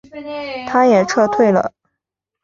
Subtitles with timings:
[0.67, 1.71] 他也撤退了。